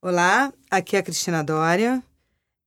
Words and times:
Olá, 0.00 0.54
aqui 0.70 0.94
é 0.94 1.00
a 1.00 1.02
Cristina 1.02 1.42
Dória. 1.42 2.00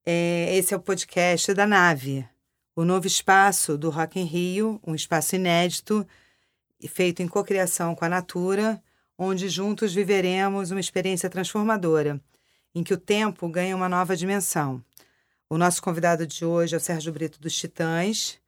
É, 0.06 0.54
esse 0.54 0.74
é 0.74 0.78
o 0.78 0.82
podcast 0.82 1.54
da 1.54 1.66
Nave, 1.66 2.28
o 2.76 2.84
novo 2.84 3.08
espaço 3.08 3.78
do 3.78 3.90
Rock 3.90 4.20
em 4.20 4.26
Rio, 4.26 4.82
um 4.86 4.94
espaço 4.94 5.38
inédito, 5.38 6.06
feito 6.90 7.22
em 7.22 7.30
cocriação 7.30 7.96
com 7.96 8.04
a 8.04 8.10
Natura, 8.10 8.84
onde 9.18 9.48
juntos 9.48 9.94
viveremos 9.94 10.72
uma 10.72 10.82
experiência 10.82 11.30
transformadora, 11.30 12.20
em 12.76 12.84
que 12.84 12.94
o 12.94 12.98
tempo 12.98 13.48
ganha 13.48 13.78
uma 13.78 13.88
nova 13.88 14.14
dimensão. 14.14 14.84
O 15.50 15.58
nosso 15.58 15.82
convidado 15.82 16.28
de 16.28 16.44
hoje 16.44 16.76
é 16.76 16.78
o 16.78 16.82
Sérgio 16.82 17.14
Brito 17.14 17.40
dos 17.40 17.56
Titãs. 17.56 18.42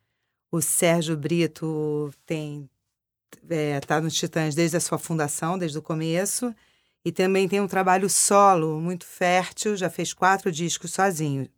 O 0.51 0.61
Sérgio 0.61 1.15
Brito 1.15 2.13
tem 2.25 2.69
está 3.31 3.55
é, 3.55 3.79
tá 3.79 4.01
nos 4.01 4.13
Titãs 4.13 4.53
desde 4.53 4.75
a 4.75 4.81
sua 4.81 4.97
fundação, 4.97 5.57
desde 5.57 5.77
o 5.77 5.81
começo, 5.81 6.53
e 7.05 7.11
também 7.11 7.47
tem 7.47 7.59
um 7.59 7.67
trabalho 7.67 8.09
solo 8.09 8.79
muito 8.79 9.05
fértil, 9.05 9.75
já 9.75 9.89
fez 9.89 10.13
quatro 10.13 10.51
discos 10.51 10.91
sozinho. 10.91 11.49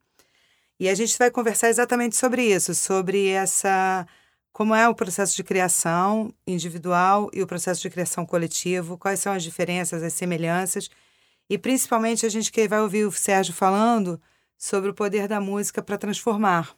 E 0.80 0.90
a 0.90 0.96
gente 0.96 1.18
vai 1.18 1.32
conversar 1.32 1.70
exatamente 1.70 2.16
sobre 2.16 2.44
isso, 2.44 2.74
sobre 2.76 3.30
essa 3.30 4.06
como 4.52 4.74
é 4.74 4.88
o 4.88 4.96
processo 4.96 5.36
de 5.36 5.44
criação 5.44 6.34
individual 6.48 7.30
e 7.34 7.42
o 7.42 7.48
processo 7.48 7.82
de 7.82 7.90
criação 7.90 8.26
coletivo, 8.26 8.98
quais 8.98 9.20
são 9.20 9.34
as 9.34 9.44
diferenças, 9.44 10.02
as 10.02 10.14
semelhanças, 10.14 10.90
e 11.50 11.58
principalmente 11.58 12.26
a 12.26 12.30
gente 12.30 12.52
que 12.52 12.66
vai 12.66 12.80
ouvir 12.80 13.06
o 13.06 13.12
Sérgio 13.12 13.54
falando 13.54 14.20
sobre 14.58 14.90
o 14.90 14.94
poder 14.94 15.28
da 15.28 15.42
música 15.42 15.82
para 15.82 15.98
transformar. 15.98 16.74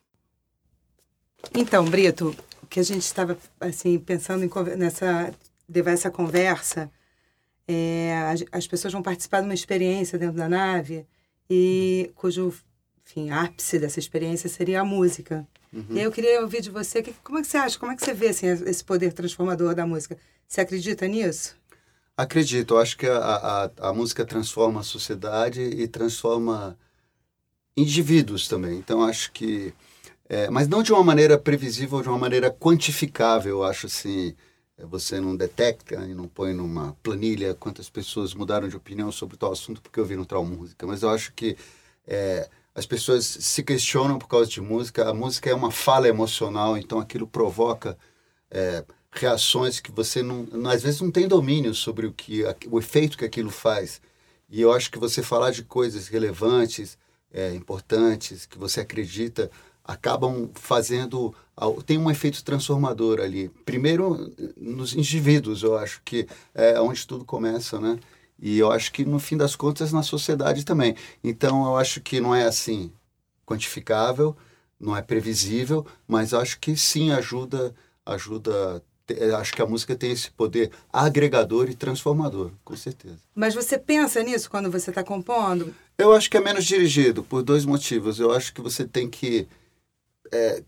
Então, 1.54 1.86
Brito, 1.86 2.36
o 2.64 2.68
que 2.68 2.80
a 2.80 2.84
gente 2.84 3.04
estava 3.04 3.38
assim 3.60 4.00
pensando 4.00 4.44
em, 4.44 4.50
nessa 4.76 5.32
levar 5.70 5.92
essa 5.92 6.10
conversa, 6.10 6.90
é, 7.68 8.18
as, 8.32 8.44
as, 8.52 8.68
pessoas 8.68 8.94
vão 8.94 9.02
participar 9.02 9.42
de 9.42 9.46
uma 9.46 9.54
experiência 9.54 10.18
dentro 10.18 10.38
da 10.38 10.48
nave 10.48 11.06
e 11.50 12.12
cujo 12.16 12.54
enfim, 13.06 13.30
ápice 13.30 13.80
dessa 13.80 14.00
experiência 14.00 14.50
seria 14.50 14.82
a 14.82 14.86
música. 14.86 15.48
Uhum. 15.72 15.86
E 15.92 16.00
aí 16.00 16.06
eu 16.06 16.12
queria 16.12 16.42
ouvir 16.42 16.62
de 16.62 16.70
você, 16.70 17.02
que, 17.02 17.14
como 17.24 17.40
é 17.40 17.42
que 17.42 17.48
você 17.48 17.58
acha, 17.58 17.80
como 17.80 17.92
é 17.92 17.96
que 17.96 18.04
você 18.04 18.14
vê 18.14 18.30
assim, 18.30 18.48
esse 18.48 18.84
poder 18.84 19.14
transformador 19.14 19.74
da 19.74 19.86
música? 19.86 20.18
Você 20.48 20.62
acredita 20.62 21.08
nisso? 21.08 21.56
Acredito, 22.16 22.74
eu 22.74 22.80
acho 22.80 22.98
que 22.98 23.06
a, 23.06 23.18
a, 23.80 23.90
a 23.90 23.94
música 23.94 24.26
transforma 24.26 24.82
a 24.82 24.84
sociedade 24.84 25.62
e 25.62 25.88
transforma 25.88 26.78
indivíduos 27.76 28.48
também. 28.48 28.78
Então 28.78 29.04
acho 29.04 29.32
que 29.32 29.74
é, 30.30 30.50
mas 30.50 30.68
não 30.68 30.84
de 30.84 30.92
uma 30.92 31.04
maneira 31.04 31.38
previsível, 31.38 32.02
de 32.02 32.10
uma 32.10 32.18
maneira 32.18 32.52
quantificável. 32.52 33.60
Eu 33.60 33.64
acho 33.64 33.88
assim, 33.88 34.36
você 34.86 35.20
não 35.20 35.36
detecta 35.36 35.96
e 36.06 36.14
não 36.14 36.28
põe 36.28 36.54
numa 36.54 36.96
planilha 37.02 37.56
quantas 37.56 37.90
pessoas 37.90 38.34
mudaram 38.34 38.68
de 38.68 38.76
opinião 38.76 39.12
sobre 39.12 39.38
tal 39.38 39.52
assunto 39.52 39.82
porque 39.82 40.00
ouviram 40.00 40.24
tal 40.24 40.46
música. 40.46 40.86
Mas 40.86 41.02
eu 41.02 41.10
acho 41.10 41.34
que 41.34 41.58
é, 42.08 42.48
as 42.76 42.86
pessoas 42.86 43.26
se 43.26 43.64
questionam 43.64 44.20
por 44.20 44.28
causa 44.28 44.50
de 44.50 44.62
música. 44.62 45.10
A 45.10 45.14
música 45.14 45.50
é 45.50 45.54
uma 45.54 45.72
fala 45.72 46.08
emocional, 46.08 46.78
então 46.78 47.00
aquilo 47.00 47.26
provoca 47.26 47.98
é, 48.52 48.86
reações 49.12 49.80
que 49.80 49.92
você 49.92 50.22
não, 50.22 50.48
às 50.70 50.84
vezes 50.84 51.02
não 51.02 51.10
tem 51.10 51.28
domínio 51.28 51.74
sobre 51.74 52.06
o 52.06 52.14
que 52.14 52.44
o 52.70 52.78
efeito 52.78 53.18
que 53.18 53.26
aquilo 53.26 53.50
faz. 53.50 54.00
E 54.50 54.62
eu 54.62 54.72
acho 54.72 54.92
que 54.92 55.00
você 55.00 55.24
falar 55.24 55.52
de 55.52 55.64
coisas 55.64 56.08
relevantes, 56.08 56.98
é, 57.34 57.54
importantes, 57.54 58.46
que 58.46 58.58
você 58.58 58.82
acredita, 58.82 59.52
acabam 59.88 60.50
fazendo 60.54 61.34
tem 61.86 61.98
um 61.98 62.12
efeito 62.12 62.44
transformador 62.44 63.20
ali 63.20 63.50
primeiro 63.66 64.32
nos 64.56 64.94
indivíduos 64.94 65.64
eu 65.64 65.78
acho 65.78 66.02
que 66.04 66.28
é 66.54 66.80
onde 66.80 67.08
tudo 67.08 67.24
começa 67.26 67.80
né 67.80 67.98
e 68.40 68.60
eu 68.60 68.72
acho 68.72 68.92
que 68.92 69.06
no 69.06 69.18
fim 69.18 69.38
das 69.38 69.56
contas 69.56 69.92
na 69.92 70.04
sociedade 70.04 70.66
também 70.66 70.96
então 71.24 71.66
eu 71.66 71.78
acho 71.78 72.02
que 72.02 72.20
não 72.20 72.36
é 72.36 72.44
assim 72.44 72.92
quantificável 73.46 74.36
não 74.80 74.96
é 74.96 75.02
previsível 75.02 75.86
mas 76.08 76.34
acho 76.34 76.60
que 76.60 76.76
sim 76.76 77.12
ajuda 77.12 77.74
ajuda 78.06 78.84
acho 79.40 79.54
que 79.54 79.62
a 79.62 79.66
música 79.66 79.96
tem 79.96 80.12
esse 80.12 80.30
poder 80.32 80.72
agregador 80.92 81.70
e 81.70 81.76
transformador, 81.76 82.52
com 82.64 82.76
certeza. 82.76 83.18
Mas 83.34 83.56
você 83.56 83.78
pensa 83.78 84.22
nisso 84.22 84.50
quando 84.50 84.70
você 84.70 84.90
está 84.90 85.04
compondo? 85.04 85.74
Eu 85.98 86.14
acho 86.14 86.30
que 86.30 86.38
é 86.38 86.42
menos 86.42 86.66
dirigido, 86.66 87.24
por 87.24 87.42
dois 87.42 87.66
motivos. 87.66 88.20
Eu 88.20 88.32
acho 88.32 88.54
que 88.54 88.62
você 88.62 88.86
tem 88.86 89.10
que 89.10 89.48
é, 90.32 90.64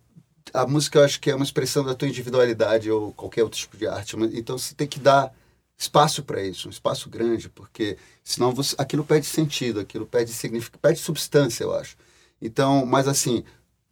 a 0.54 0.66
música 0.66 1.00
eu 1.00 1.04
acho 1.04 1.20
que 1.20 1.30
é 1.30 1.36
uma 1.36 1.46
expressão 1.46 1.84
da 1.84 1.96
tua 1.96 2.08
individualidade 2.08 2.90
ou 2.90 3.14
qualquer 3.14 3.44
outro 3.44 3.60
tipo 3.60 3.78
de 3.78 3.88
arte, 3.88 4.16
então 4.34 4.58
você 4.58 4.74
tem 4.74 4.88
que 4.88 5.00
dar 5.00 5.34
espaço 5.78 6.24
para 6.24 6.44
isso, 6.44 6.68
um 6.68 6.72
espaço 6.72 7.10
grande, 7.10 7.50
porque 7.50 7.98
senão 8.24 8.52
você, 8.52 8.76
aquilo 8.78 9.06
perde 9.06 9.26
sentido, 9.26 9.80
aquilo 9.80 10.06
perde 10.06 10.34
significado, 10.34 10.80
perde 10.82 11.00
substância, 11.00 11.64
eu 11.64 11.74
acho. 11.74 11.96
Então, 12.42 12.86
mas 12.86 13.08
assim, 13.08 13.44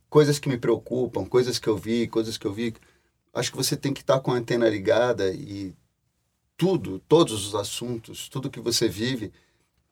coisas 0.09 0.38
que 0.38 0.50
me 0.50 0.57
preocupam, 0.57 1.25
coisas 1.25 1.57
que 1.59 1.67
eu 1.67 1.78
vi, 1.78 2.07
coisas 2.07 2.38
que 2.38 2.45
eu 2.45 2.53
vi, 2.53 2.75
acho 3.34 3.51
que 3.51 3.57
você 3.57 3.78
tem 3.78 3.94
que 3.94 4.01
estar 4.01 4.19
com 4.19 4.31
a 4.31 4.35
antena 4.35 4.67
ligada 4.67 5.31
e 5.31 5.73
tudo, 6.57 6.99
todos 7.07 7.47
os 7.47 7.55
assuntos, 7.55 8.28
tudo 8.28 8.49
que 8.49 8.59
você 8.59 8.89
vive, 8.89 9.31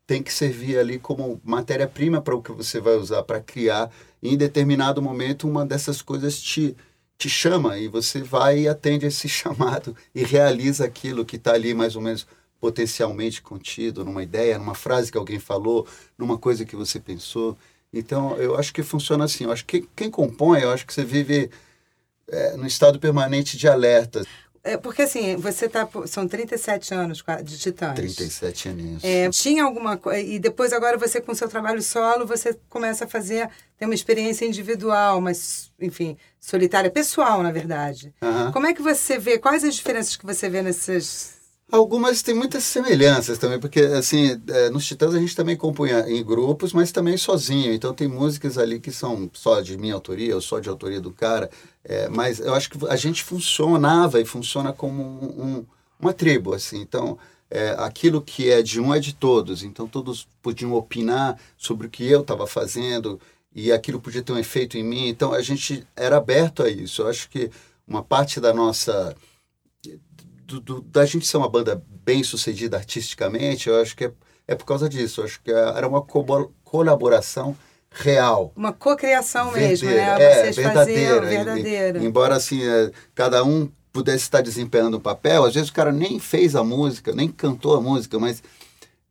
tem 0.07 0.21
que 0.21 0.31
servir 0.31 0.77
ali 0.77 0.99
como 0.99 1.41
matéria-prima 1.43 2.21
para 2.21 2.35
o 2.35 2.41
que 2.41 2.51
você 2.51 2.79
vai 2.79 2.95
usar 2.95 3.23
para 3.23 3.39
criar. 3.39 3.91
E 4.21 4.33
em 4.33 4.37
determinado 4.37 5.01
momento, 5.01 5.47
uma 5.47 5.65
dessas 5.65 6.01
coisas 6.01 6.39
te, 6.39 6.75
te 7.17 7.29
chama 7.29 7.77
e 7.77 7.87
você 7.87 8.21
vai 8.21 8.61
e 8.61 8.67
atende 8.67 9.05
esse 9.05 9.27
chamado 9.29 9.95
e 10.13 10.23
realiza 10.23 10.85
aquilo 10.85 11.25
que 11.25 11.37
está 11.37 11.53
ali 11.53 11.73
mais 11.73 11.95
ou 11.95 12.01
menos 12.01 12.27
potencialmente 12.59 13.41
contido 13.41 14.03
numa 14.03 14.23
ideia, 14.23 14.57
numa 14.57 14.75
frase 14.75 15.11
que 15.11 15.17
alguém 15.17 15.39
falou, 15.39 15.87
numa 16.17 16.37
coisa 16.37 16.65
que 16.65 16.75
você 16.75 16.99
pensou. 16.99 17.57
Então, 17.93 18.35
eu 18.37 18.55
acho 18.55 18.73
que 18.73 18.83
funciona 18.83 19.25
assim. 19.25 19.45
Eu 19.45 19.51
acho 19.51 19.65
que 19.65 19.87
quem 19.95 20.09
compõe, 20.09 20.61
eu 20.61 20.71
acho 20.71 20.85
que 20.85 20.93
você 20.93 21.03
vive 21.03 21.49
é, 22.27 22.57
no 22.57 22.65
estado 22.65 22.99
permanente 22.99 23.57
de 23.57 23.67
alerta. 23.67 24.25
É, 24.65 24.77
porque 24.77 25.03
assim, 25.03 25.35
você 25.35 25.69
tá. 25.69 25.87
São 26.07 26.27
37 26.27 26.91
anos 26.95 27.23
de 27.43 27.57
Titãs. 27.59 27.93
37 27.93 28.69
aninhos. 28.69 29.03
É, 29.03 29.29
tinha 29.29 29.63
alguma 29.63 29.95
coisa. 29.95 30.19
E 30.19 30.39
depois, 30.39 30.73
agora, 30.73 30.97
você, 30.97 31.21
com 31.21 31.35
seu 31.35 31.47
trabalho 31.47 31.83
solo, 31.83 32.25
você 32.25 32.57
começa 32.67 33.05
a 33.05 33.07
fazer. 33.07 33.47
Tem 33.77 33.87
uma 33.87 33.93
experiência 33.93 34.43
individual, 34.43 35.21
mas, 35.21 35.71
enfim, 35.79 36.17
solitária, 36.39 36.89
pessoal, 36.89 37.43
na 37.43 37.51
verdade. 37.51 38.11
Uhum. 38.23 38.51
Como 38.51 38.65
é 38.65 38.73
que 38.73 38.81
você 38.81 39.19
vê? 39.19 39.37
Quais 39.37 39.63
as 39.63 39.75
diferenças 39.75 40.15
que 40.15 40.25
você 40.25 40.49
vê 40.49 40.63
nesses 40.63 41.34
Algumas 41.71 42.21
têm 42.21 42.35
muitas 42.35 42.63
semelhanças 42.63 43.39
também, 43.39 43.59
porque 43.59 43.79
assim, 43.79 44.39
é, 44.47 44.69
nos 44.69 44.85
Titãs 44.85 45.15
a 45.15 45.19
gente 45.19 45.35
também 45.35 45.57
compunha 45.57 46.01
em 46.07 46.23
grupos, 46.23 46.71
mas 46.71 46.91
também 46.91 47.17
sozinho. 47.17 47.73
Então 47.73 47.93
tem 47.93 48.07
músicas 48.07 48.57
ali 48.57 48.79
que 48.79 48.91
são 48.91 49.29
só 49.33 49.61
de 49.61 49.75
minha 49.77 49.95
autoria 49.95 50.35
ou 50.35 50.41
só 50.41 50.59
de 50.59 50.69
autoria 50.69 51.01
do 51.01 51.11
cara. 51.11 51.49
É, 51.83 52.07
mas 52.07 52.39
eu 52.39 52.53
acho 52.53 52.69
que 52.69 52.77
a 52.87 52.95
gente 52.95 53.23
funcionava 53.23 54.21
e 54.21 54.25
funciona 54.25 54.71
como 54.71 55.01
um, 55.03 55.43
um, 55.43 55.65
uma 55.99 56.13
tribo, 56.13 56.53
assim. 56.53 56.79
Então 56.79 57.17
é, 57.49 57.75
aquilo 57.79 58.21
que 58.21 58.49
é 58.49 58.61
de 58.61 58.79
um 58.79 58.93
é 58.93 58.99
de 58.99 59.13
todos. 59.13 59.63
Então 59.63 59.87
todos 59.87 60.27
podiam 60.43 60.73
opinar 60.73 61.39
sobre 61.57 61.87
o 61.87 61.89
que 61.89 62.05
eu 62.05 62.21
estava 62.21 62.45
fazendo 62.45 63.19
e 63.53 63.71
aquilo 63.71 63.99
podia 63.99 64.21
ter 64.21 64.33
um 64.33 64.37
efeito 64.37 64.77
em 64.77 64.83
mim. 64.83 65.07
Então 65.07 65.33
a 65.33 65.41
gente 65.41 65.85
era 65.95 66.17
aberto 66.17 66.61
a 66.61 66.69
isso. 66.69 67.01
Eu 67.01 67.07
acho 67.07 67.27
que 67.29 67.49
uma 67.87 68.03
parte 68.03 68.39
da 68.39 68.53
nossa 68.53 69.15
do, 70.59 70.59
do, 70.59 70.81
da 70.81 71.05
gente 71.05 71.25
ser 71.25 71.37
uma 71.37 71.49
banda 71.49 71.81
bem 72.03 72.23
sucedida 72.23 72.77
artisticamente, 72.77 73.69
eu 73.69 73.81
acho 73.81 73.95
que 73.95 74.05
é, 74.05 74.11
é 74.47 74.55
por 74.55 74.65
causa 74.65 74.87
disso. 74.87 75.21
Eu 75.21 75.25
acho 75.25 75.41
que 75.41 75.51
era 75.51 75.87
uma 75.87 76.01
co 76.01 76.51
colaboração 76.63 77.55
real. 77.91 78.51
Uma 78.55 78.73
cocriação 78.73 79.51
mesmo, 79.51 79.89
né? 79.89 80.21
É, 80.21 80.41
Vocês 80.41 80.55
verdadeira. 80.55 81.21
Faziam 81.21 81.45
verdadeira. 81.45 81.99
E, 81.99 82.05
embora 82.05 82.35
assim, 82.35 82.61
é, 82.63 82.91
cada 83.13 83.43
um 83.43 83.69
pudesse 83.91 84.23
estar 84.23 84.41
desempenhando 84.41 84.97
um 84.97 84.99
papel, 84.99 85.45
às 85.45 85.53
vezes 85.53 85.69
o 85.69 85.73
cara 85.73 85.91
nem 85.91 86.19
fez 86.19 86.55
a 86.55 86.63
música, 86.63 87.13
nem 87.13 87.29
cantou 87.29 87.75
a 87.75 87.81
música, 87.81 88.19
mas 88.19 88.43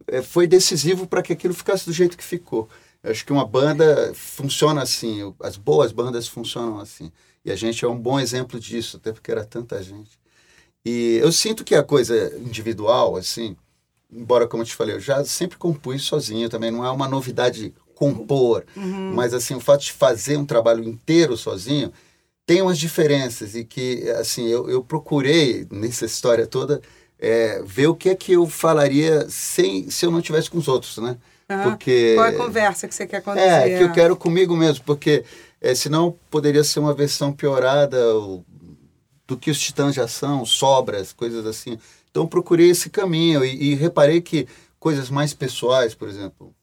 é, 0.06 0.20
foi 0.20 0.46
decisivo 0.46 1.06
para 1.06 1.22
que 1.22 1.32
aquilo 1.32 1.54
ficasse 1.54 1.86
do 1.86 1.92
jeito 1.92 2.18
que 2.18 2.24
ficou. 2.24 2.68
Eu 3.02 3.10
acho 3.10 3.24
que 3.24 3.32
uma 3.32 3.46
banda 3.46 4.12
funciona 4.14 4.82
assim, 4.82 5.34
as 5.40 5.56
boas 5.56 5.90
bandas 5.90 6.28
funcionam 6.28 6.78
assim. 6.80 7.10
E 7.44 7.50
a 7.50 7.56
gente 7.56 7.84
é 7.84 7.88
um 7.88 7.98
bom 7.98 8.18
exemplo 8.18 8.58
disso, 8.58 8.96
até 8.96 9.12
porque 9.12 9.30
era 9.30 9.44
tanta 9.44 9.82
gente. 9.82 10.18
E 10.84 11.18
eu 11.22 11.32
sinto 11.32 11.64
que 11.64 11.74
a 11.74 11.82
coisa 11.82 12.34
individual, 12.38 13.16
assim, 13.16 13.56
embora, 14.12 14.46
como 14.46 14.62
eu 14.62 14.66
te 14.66 14.74
falei, 14.74 14.94
eu 14.94 15.00
já 15.00 15.24
sempre 15.24 15.56
compus 15.56 16.02
sozinho 16.02 16.48
também, 16.48 16.70
não 16.70 16.84
é 16.84 16.90
uma 16.90 17.08
novidade 17.08 17.72
compor, 17.94 18.64
uhum. 18.76 19.12
mas, 19.14 19.32
assim, 19.32 19.54
o 19.54 19.60
fato 19.60 19.82
de 19.82 19.92
fazer 19.92 20.36
um 20.36 20.44
trabalho 20.44 20.84
inteiro 20.84 21.36
sozinho 21.36 21.92
tem 22.46 22.60
umas 22.60 22.78
diferenças 22.78 23.54
e 23.54 23.64
que, 23.64 24.08
assim, 24.10 24.46
eu, 24.46 24.68
eu 24.68 24.82
procurei, 24.82 25.66
nessa 25.70 26.04
história 26.04 26.46
toda, 26.46 26.82
é, 27.18 27.62
ver 27.64 27.86
o 27.86 27.94
que 27.94 28.10
é 28.10 28.14
que 28.14 28.32
eu 28.32 28.46
falaria 28.46 29.26
sem, 29.30 29.88
se 29.88 30.04
eu 30.04 30.10
não 30.10 30.20
tivesse 30.20 30.50
com 30.50 30.58
os 30.58 30.68
outros, 30.68 30.98
né? 30.98 31.16
Uhum. 31.48 31.62
Porque... 31.62 32.14
Qual 32.14 32.26
é 32.26 32.30
a 32.30 32.36
conversa 32.36 32.86
que 32.88 32.94
você 32.94 33.06
quer 33.06 33.22
conduzir? 33.22 33.48
É, 33.48 33.78
que 33.78 33.84
eu 33.84 33.92
quero 33.92 34.16
comigo 34.16 34.54
mesmo, 34.56 34.84
porque 34.84 35.24
é, 35.60 35.74
senão 35.74 36.14
poderia 36.30 36.62
ser 36.62 36.80
uma 36.80 36.92
versão 36.92 37.32
piorada, 37.32 38.14
ou 38.14 38.44
do 39.26 39.36
que 39.36 39.50
os 39.50 39.58
titãs 39.58 39.94
já 39.94 40.06
são, 40.06 40.44
sobras, 40.44 41.12
coisas 41.12 41.46
assim. 41.46 41.78
Então 42.10 42.26
procurei 42.26 42.70
esse 42.70 42.90
caminho 42.90 43.44
e, 43.44 43.70
e 43.70 43.74
reparei 43.74 44.20
que 44.20 44.46
coisas 44.78 45.10
mais 45.10 45.32
pessoais, 45.32 45.94
por 45.94 46.08
exemplo, 46.08 46.54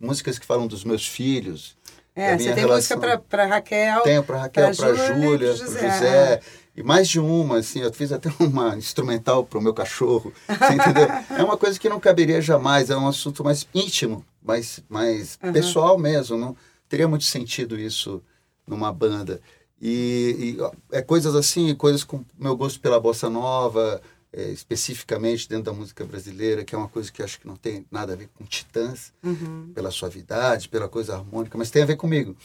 músicas 0.00 0.38
que 0.38 0.46
falam 0.46 0.66
dos 0.66 0.84
meus 0.84 1.06
filhos. 1.06 1.76
É, 2.14 2.36
você 2.36 2.52
tem 2.52 2.64
relação... 2.64 2.96
música 2.96 3.18
para 3.28 3.46
Raquel. 3.46 4.02
Tenho 4.02 4.24
para 4.24 4.38
Raquel, 4.38 4.74
para 4.74 4.94
Júlia, 4.94 5.54
para 5.54 5.56
José. 5.56 5.90
José. 5.90 6.40
E 6.76 6.82
mais 6.82 7.08
de 7.08 7.18
uma, 7.18 7.58
assim, 7.58 7.80
eu 7.80 7.92
fiz 7.92 8.12
até 8.12 8.30
uma 8.38 8.76
instrumental 8.76 9.44
para 9.44 9.58
o 9.58 9.62
meu 9.62 9.74
cachorro, 9.74 10.32
você 10.46 10.74
entendeu? 10.74 11.08
é 11.36 11.42
uma 11.42 11.56
coisa 11.56 11.78
que 11.78 11.88
não 11.88 11.98
caberia 11.98 12.40
jamais, 12.40 12.90
é 12.90 12.96
um 12.96 13.08
assunto 13.08 13.42
mais 13.42 13.66
íntimo, 13.74 14.24
mais, 14.42 14.80
mais 14.88 15.38
uhum. 15.42 15.52
pessoal 15.52 15.98
mesmo, 15.98 16.36
não 16.36 16.56
teria 16.88 17.08
muito 17.08 17.24
sentido 17.24 17.78
isso 17.78 18.22
numa 18.66 18.92
banda. 18.92 19.40
E, 19.80 20.56
e 20.58 20.96
é 20.96 21.00
coisas 21.02 21.34
assim, 21.34 21.74
coisas 21.74 22.04
com 22.04 22.24
meu 22.38 22.56
gosto 22.56 22.80
pela 22.80 22.98
bossa 22.98 23.30
nova, 23.30 24.00
é, 24.32 24.50
especificamente 24.50 25.48
dentro 25.48 25.64
da 25.64 25.72
música 25.72 26.04
brasileira, 26.04 26.64
que 26.64 26.74
é 26.74 26.78
uma 26.78 26.88
coisa 26.88 27.10
que 27.10 27.22
acho 27.22 27.40
que 27.40 27.46
não 27.46 27.56
tem 27.56 27.86
nada 27.90 28.12
a 28.12 28.16
ver 28.16 28.28
com 28.36 28.44
Titãs, 28.44 29.12
uhum. 29.22 29.70
pela 29.74 29.90
suavidade, 29.90 30.68
pela 30.68 30.88
coisa 30.88 31.14
harmônica, 31.14 31.56
mas 31.56 31.70
tem 31.70 31.82
a 31.82 31.86
ver 31.86 31.96
comigo. 31.96 32.36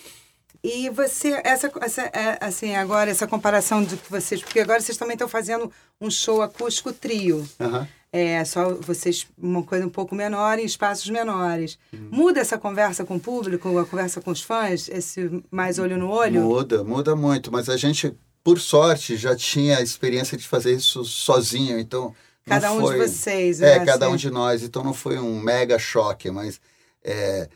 E 0.64 0.90
você, 0.90 1.42
essa, 1.44 1.72
essa 1.82 2.02
é, 2.04 2.38
assim, 2.40 2.76
agora, 2.76 3.12
essa 3.12 3.28
comparação 3.28 3.84
de 3.84 3.98
que 3.98 4.10
vocês. 4.10 4.42
Porque 4.42 4.60
agora 4.60 4.80
vocês 4.80 4.98
também 4.98 5.14
estão 5.14 5.28
fazendo 5.28 5.72
um 6.00 6.10
show 6.10 6.42
acústico 6.42 6.94
trio. 6.94 7.48
Uhum. 7.60 7.86
É 8.12 8.46
só 8.46 8.76
vocês, 8.76 9.28
uma 9.38 9.64
coisa 9.64 9.86
um 9.86 9.90
pouco 9.90 10.16
menor 10.16 10.60
em 10.60 10.66
espaços 10.66 11.10
menores. 11.10 11.78
Uhum. 11.92 12.10
Muda 12.12 12.40
essa 12.40 12.58
conversa 12.58 13.04
com 13.04 13.16
o 13.16 13.20
público, 13.20 13.78
a 13.78 13.86
conversa 13.86 14.22
com 14.22 14.32
os 14.32 14.42
fãs, 14.42 14.88
esse 14.88 15.44
mais 15.52 15.80
olho 15.80 15.98
no 15.98 16.10
olho? 16.10 16.42
Muda, 16.42 16.84
muda 16.84 17.16
muito. 17.16 17.52
Mas 17.52 17.68
a 17.70 17.76
gente 17.76 18.16
por 18.44 18.60
sorte, 18.60 19.16
já 19.16 19.36
tinha 19.36 19.78
a 19.78 19.82
experiência 19.82 20.38
de 20.38 20.48
fazer 20.48 20.74
isso 20.74 21.06
sozinho, 21.06 21.80
então... 21.80 22.14
Cada 22.46 22.74
um 22.74 22.82
foi... 22.82 23.00
de 23.00 23.08
vocês, 23.08 23.62
É, 23.62 23.80
né? 23.80 23.86
cada 23.86 24.10
um 24.10 24.18
de 24.18 24.30
nós, 24.30 24.64
então 24.64 24.84
não 24.84 24.94
foi 24.94 25.18
um 25.18 25.40
mega 25.40 25.80
choque, 25.80 26.30
mas 26.30 26.60
é, 27.02 27.48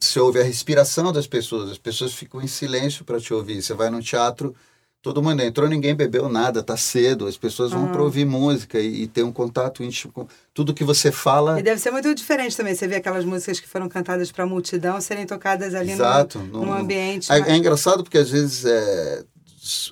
se 0.00 0.18
ouve 0.18 0.40
a 0.40 0.42
respiração 0.42 1.12
das 1.12 1.26
pessoas, 1.26 1.70
as 1.70 1.78
pessoas 1.78 2.12
ficam 2.14 2.40
em 2.40 2.46
silêncio 2.46 3.04
para 3.04 3.20
te 3.20 3.34
ouvir. 3.34 3.62
Você 3.62 3.74
vai 3.74 3.90
no 3.90 4.02
teatro, 4.02 4.54
todo 5.02 5.22
mundo 5.22 5.42
entrou, 5.42 5.68
ninguém 5.68 5.94
bebeu 5.94 6.28
nada, 6.28 6.62
tá 6.62 6.76
cedo, 6.76 7.26
as 7.26 7.36
pessoas 7.36 7.70
vão 7.72 7.92
para 7.92 8.02
ouvir 8.02 8.24
música 8.24 8.80
e, 8.80 9.02
e 9.02 9.06
ter 9.06 9.22
um 9.22 9.32
contato 9.32 9.82
íntimo 9.82 10.12
com 10.12 10.26
tudo 10.54 10.74
que 10.74 10.84
você 10.84 11.12
fala. 11.12 11.60
E 11.60 11.62
deve 11.62 11.80
ser 11.80 11.90
muito 11.90 12.14
diferente 12.14 12.56
também, 12.56 12.74
você 12.74 12.88
vê 12.88 12.96
aquelas 12.96 13.24
músicas 13.24 13.60
que 13.60 13.68
foram 13.68 13.88
cantadas 13.88 14.32
para 14.32 14.44
a 14.44 14.46
multidão 14.46 15.00
serem 15.00 15.26
tocadas 15.26 15.74
ali 15.74 15.92
Exato, 15.92 16.38
no, 16.38 16.64
no, 16.64 16.72
ambiente. 16.72 17.30
É, 17.30 17.52
é, 17.52 17.56
engraçado 17.56 18.02
porque 18.02 18.18
às 18.18 18.30
vezes 18.30 18.64
é, 18.64 19.24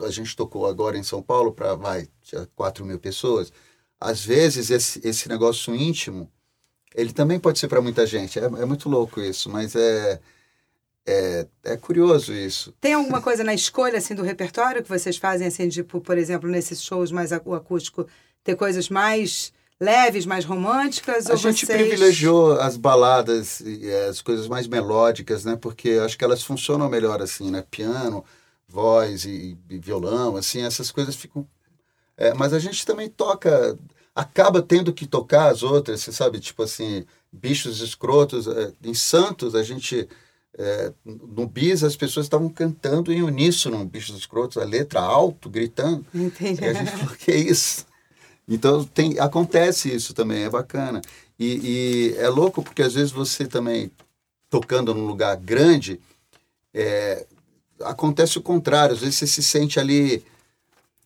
a 0.04 0.10
gente 0.10 0.34
tocou 0.34 0.66
agora 0.66 0.96
em 0.96 1.02
São 1.02 1.22
Paulo 1.22 1.52
para, 1.52 1.74
vai, 1.74 2.08
4 2.54 2.84
mil 2.84 2.98
pessoas. 2.98 3.52
Às 4.00 4.24
vezes, 4.24 4.70
esse, 4.70 5.00
esse 5.06 5.28
negócio 5.28 5.74
íntimo, 5.74 6.30
ele 6.98 7.12
também 7.12 7.38
pode 7.38 7.60
ser 7.60 7.68
para 7.68 7.80
muita 7.80 8.04
gente. 8.04 8.40
É, 8.40 8.44
é 8.44 8.64
muito 8.64 8.88
louco 8.88 9.20
isso, 9.20 9.48
mas 9.48 9.76
é, 9.76 10.18
é, 11.06 11.46
é 11.62 11.76
curioso 11.76 12.32
isso. 12.32 12.74
Tem 12.80 12.92
alguma 12.92 13.22
coisa 13.22 13.44
na 13.44 13.54
escolha, 13.54 13.98
assim, 13.98 14.16
do 14.16 14.22
repertório 14.22 14.82
que 14.82 14.88
vocês 14.88 15.16
fazem, 15.16 15.46
assim, 15.46 15.68
tipo, 15.68 16.00
por 16.00 16.18
exemplo, 16.18 16.50
nesses 16.50 16.82
shows 16.82 17.12
mais 17.12 17.30
o 17.44 17.54
acústico, 17.54 18.04
ter 18.42 18.56
coisas 18.56 18.88
mais 18.88 19.52
leves, 19.80 20.26
mais 20.26 20.44
românticas? 20.44 21.30
A 21.30 21.36
gente 21.36 21.64
vocês... 21.64 21.80
privilegiou 21.80 22.60
as 22.60 22.76
baladas 22.76 23.60
e 23.60 23.88
as 24.10 24.20
coisas 24.20 24.48
mais 24.48 24.66
melódicas, 24.66 25.44
né? 25.44 25.54
Porque 25.54 25.92
acho 26.04 26.18
que 26.18 26.24
elas 26.24 26.42
funcionam 26.42 26.88
melhor 26.88 27.22
assim, 27.22 27.48
né? 27.48 27.64
Piano, 27.70 28.24
voz 28.66 29.24
e, 29.24 29.56
e 29.70 29.78
violão, 29.78 30.36
assim, 30.36 30.62
essas 30.62 30.90
coisas 30.90 31.14
ficam. 31.14 31.46
É, 32.16 32.34
mas 32.34 32.52
a 32.52 32.58
gente 32.58 32.84
também 32.84 33.08
toca, 33.08 33.78
acaba 34.18 34.60
tendo 34.60 34.92
que 34.92 35.06
tocar 35.06 35.48
as 35.48 35.62
outras, 35.62 36.00
você 36.00 36.10
sabe, 36.10 36.40
tipo 36.40 36.64
assim, 36.64 37.04
bichos 37.32 37.80
escrotos. 37.80 38.48
É, 38.48 38.72
em 38.82 38.92
Santos, 38.92 39.54
a 39.54 39.62
gente. 39.62 40.08
É, 40.60 40.92
no 41.04 41.46
bis, 41.46 41.84
as 41.84 41.94
pessoas 41.94 42.26
estavam 42.26 42.48
cantando 42.48 43.12
em 43.12 43.22
uníssono, 43.22 43.84
bichos 43.84 44.16
escrotos, 44.18 44.60
a 44.60 44.64
letra 44.64 45.00
alto, 45.00 45.48
gritando. 45.48 46.04
Entendi. 46.12 46.64
E 46.64 46.66
a 46.66 46.72
gente 46.72 46.90
falou, 46.98 47.14
que 47.14 47.30
é 47.30 47.36
isso? 47.36 47.86
Então, 48.48 48.82
tem, 48.82 49.20
acontece 49.20 49.94
isso 49.94 50.12
também, 50.12 50.42
é 50.42 50.50
bacana. 50.50 51.00
E, 51.38 52.14
e, 52.16 52.16
é 52.18 52.28
louco 52.28 52.60
porque 52.60 52.82
às 52.82 52.94
vezes 52.94 53.12
você 53.12 53.46
também, 53.46 53.88
tocando 54.50 54.92
num 54.92 55.06
lugar 55.06 55.36
grande, 55.36 56.00
é, 56.74 57.24
acontece 57.82 58.36
o 58.36 58.42
contrário. 58.42 58.96
Às 58.96 59.00
vezes 59.00 59.14
você 59.14 59.28
se 59.28 59.44
sente 59.44 59.78
ali, 59.78 60.24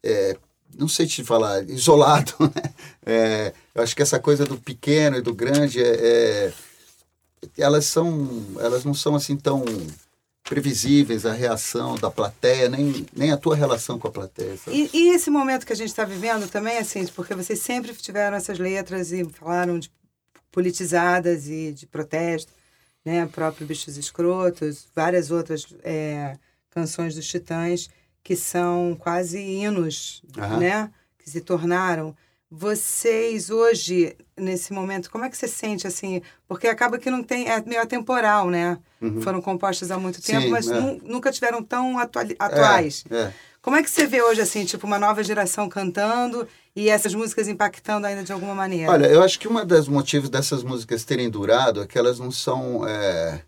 é, 0.02 0.38
não 0.78 0.88
sei 0.88 1.06
te 1.06 1.24
falar, 1.24 1.68
isolado. 1.68 2.32
Né? 2.54 2.74
É, 3.04 3.52
eu 3.74 3.82
acho 3.82 3.96
que 3.96 4.02
essa 4.02 4.20
coisa 4.20 4.44
do 4.44 4.56
pequeno 4.56 5.16
e 5.16 5.22
do 5.22 5.34
grande, 5.34 5.82
é, 5.82 5.88
é, 5.88 6.52
elas 7.58 7.86
são, 7.86 8.44
elas 8.60 8.84
não 8.84 8.94
são 8.94 9.16
assim 9.16 9.36
tão 9.36 9.64
previsíveis 10.44 11.24
a 11.24 11.32
reação 11.32 11.96
da 11.96 12.10
plateia, 12.10 12.68
nem, 12.68 13.06
nem 13.14 13.32
a 13.32 13.36
tua 13.36 13.56
relação 13.56 13.98
com 13.98 14.08
a 14.08 14.10
plateia. 14.10 14.58
E, 14.68 14.90
e, 14.92 15.14
esse 15.14 15.30
momento 15.30 15.64
que 15.66 15.72
a 15.72 15.76
gente 15.76 15.88
está 15.88 16.04
vivendo 16.04 16.48
também, 16.48 16.78
assim, 16.78 17.06
porque 17.06 17.34
vocês 17.34 17.60
sempre 17.60 17.92
tiveram 17.94 18.36
essas 18.36 18.58
letras 18.58 19.12
e 19.12 19.24
falaram 19.24 19.78
de 19.78 19.90
politizadas 20.50 21.48
e 21.48 21.72
de 21.72 21.86
protesto, 21.86 22.52
né? 23.04 23.26
Próprio 23.26 23.66
Bichos 23.66 23.96
Escrotos, 23.96 24.86
várias 24.94 25.30
outras 25.30 25.66
é, 25.82 26.36
canções 26.70 27.14
dos 27.14 27.26
Titãs 27.26 27.88
que 28.22 28.36
são 28.36 28.96
quase 28.98 29.38
hinos, 29.38 30.22
uhum. 30.36 30.58
né? 30.58 30.90
Que 31.18 31.28
se 31.28 31.40
tornaram. 31.40 32.14
Vocês 32.54 33.48
hoje, 33.48 34.14
nesse 34.36 34.74
momento, 34.74 35.10
como 35.10 35.24
é 35.24 35.30
que 35.30 35.36
você 35.36 35.48
sente 35.48 35.86
assim? 35.86 36.20
Porque 36.46 36.68
acaba 36.68 36.98
que 36.98 37.10
não 37.10 37.22
tem, 37.22 37.48
é 37.48 37.62
meio 37.62 37.80
atemporal, 37.80 38.50
né? 38.50 38.78
Uhum. 39.00 39.22
Foram 39.22 39.40
compostas 39.40 39.90
há 39.90 39.98
muito 39.98 40.20
tempo, 40.20 40.42
Sim, 40.42 40.50
mas 40.50 40.70
é. 40.70 40.98
nunca 41.02 41.32
tiveram 41.32 41.62
tão 41.62 41.98
atuais. 41.98 43.04
É, 43.10 43.16
é. 43.16 43.34
Como 43.62 43.76
é 43.76 43.82
que 43.82 43.90
você 43.90 44.06
vê 44.06 44.20
hoje, 44.20 44.40
assim, 44.40 44.64
tipo, 44.64 44.86
uma 44.86 44.98
nova 44.98 45.22
geração 45.22 45.68
cantando 45.68 46.46
e 46.76 46.90
essas 46.90 47.14
músicas 47.14 47.48
impactando 47.48 48.06
ainda 48.06 48.22
de 48.22 48.32
alguma 48.32 48.54
maneira? 48.54 48.90
Olha, 48.90 49.06
eu 49.06 49.22
acho 49.22 49.38
que 49.38 49.48
um 49.48 49.64
dos 49.64 49.88
motivos 49.88 50.28
dessas 50.28 50.62
músicas 50.62 51.04
terem 51.04 51.30
durado 51.30 51.80
é 51.80 51.86
que 51.86 51.96
elas 51.96 52.18
não 52.18 52.30
são. 52.30 52.86
É 52.86 53.40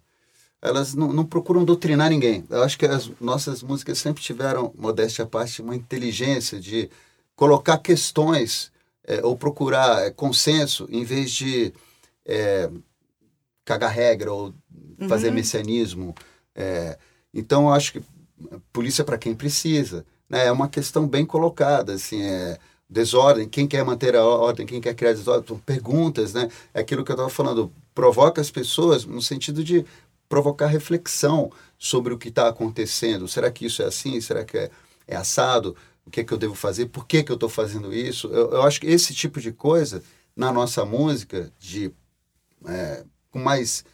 elas 0.65 0.95
não, 0.95 1.13
não, 1.13 1.27
procuram 1.27 1.63
doutrinar 1.63 2.09
ninguém. 2.09 2.43
Eu 2.49 2.63
acho 2.63 2.79
que 2.79 2.87
as 2.87 3.11
nossas 3.21 3.63
músicas 3.63 3.99
sempre 3.99 4.23
tiveram, 4.23 4.73
modéstia 4.77 5.25
à 5.25 5.27
parte, 5.27 5.61
uma 5.61 5.77
inteligência 5.77 6.59
de 6.59 6.91
colocar 7.37 7.77
questões 7.77 8.73
é, 9.07 9.23
ou 9.23 9.37
procurar 9.37 10.07
é, 10.07 10.11
consenso 10.11 10.89
em 10.91 11.05
vez 11.05 11.31
de 11.33 11.71
é, 12.25 12.71
cagar 13.63 13.93
regra 13.93 14.33
ou 14.33 14.55
fazer 15.07 15.29
uhum. 15.29 15.35
messianismo. 15.35 16.15
É, 16.55 16.99
então, 17.33 17.65
eu 17.65 17.75
acho 17.75 17.93
que 17.93 18.03
polícia 18.73 19.03
é 19.03 19.05
para 19.05 19.19
quem 19.19 19.35
precisa. 19.35 20.07
Né? 20.31 20.47
É 20.47 20.53
uma 20.53 20.69
questão 20.69 21.07
bem 21.07 21.27
colocada, 21.27 21.93
assim, 21.93 22.23
é 22.23 22.59
desordem, 22.89 23.49
quem 23.49 23.67
quer 23.67 23.85
manter 23.85 24.15
a 24.17 24.25
ordem, 24.25 24.65
quem 24.65 24.81
quer 24.81 24.95
criar 24.95 25.13
desordem, 25.13 25.59
perguntas, 25.59 26.33
né? 26.33 26.49
É 26.73 26.81
aquilo 26.81 27.03
que 27.03 27.11
eu 27.11 27.15
estava 27.15 27.31
falando, 27.31 27.73
provoca 27.95 28.41
as 28.41 28.51
pessoas 28.51 29.05
no 29.05 29.21
sentido 29.21 29.65
de 29.65 29.85
provocar 30.29 30.67
reflexão 30.67 31.51
sobre 31.79 32.13
o 32.15 32.19
que 32.19 32.29
está 32.29 32.49
acontecendo. 32.49 33.29
Será 33.29 33.51
que 33.51 33.67
isso 33.67 33.83
é 33.83 33.87
assim? 33.87 34.21
Será 34.21 34.45
que 34.45 34.57
é, 34.57 34.71
é 35.07 35.17
assado? 35.17 35.77
O 36.07 36.11
que 36.11 36.21
é 36.21 36.25
que 36.25 36.33
eu 36.33 36.39
devo 36.39 36.55
fazer? 36.55 36.87
Por 36.87 37.07
que, 37.07 37.23
que 37.23 37.33
eu 37.33 37.35
estou 37.35 37.49
fazendo 37.49 37.93
isso? 37.93 38.29
Eu, 38.29 38.51
eu, 38.53 38.63
acho 38.63 38.81
que 38.81 38.87
esse 38.87 39.15
tipo 39.15 39.41
de 39.41 39.53
coisa, 39.53 40.03
na 40.37 40.53
nossa 40.53 40.85
música, 40.85 41.51
de 41.59 41.93
é, 42.67 43.05
com 43.31 43.39
mais. 43.39 43.85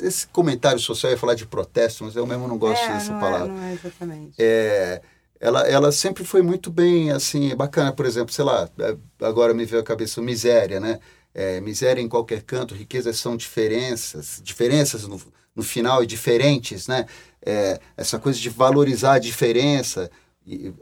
Esse 0.00 0.28
comentário 0.28 0.78
social 0.78 1.10
ia 1.10 1.18
falar 1.18 1.34
de 1.34 1.46
protesto, 1.46 2.04
mas 2.04 2.14
eu 2.14 2.24
mesmo 2.24 2.46
não 2.46 2.56
gosto 2.56 2.84
é, 2.84 2.92
dessa 2.92 3.10
não 3.10 3.18
é, 3.18 3.20
palavra. 3.20 3.46
É, 3.48 3.56
não 3.56 3.62
é 3.64 3.72
exatamente. 3.72 4.34
É, 4.38 5.02
ela, 5.40 5.60
ela 5.68 5.92
sempre 5.92 6.24
foi 6.24 6.42
muito 6.42 6.70
bem, 6.70 7.10
assim, 7.10 7.54
bacana. 7.56 7.92
Por 7.92 8.06
exemplo, 8.06 8.32
sei 8.32 8.44
lá, 8.44 8.68
é, 8.78 8.96
agora 9.20 9.52
me 9.52 9.64
veio 9.64 9.82
a 9.82 9.84
cabeça 9.84 10.22
miséria, 10.22 10.78
né? 10.78 11.00
É, 11.34 11.60
miséria 11.60 12.00
em 12.00 12.08
qualquer 12.08 12.42
canto, 12.42 12.76
riquezas 12.76 13.18
são 13.18 13.36
diferenças, 13.36 14.40
diferenças 14.42 15.04
no, 15.04 15.20
no 15.54 15.64
final 15.64 16.02
e 16.02 16.06
diferentes, 16.06 16.86
né? 16.86 17.06
É, 17.44 17.80
essa 17.96 18.18
coisa 18.20 18.38
de 18.38 18.48
valorizar 18.48 19.14
a 19.14 19.18
diferença 19.18 20.10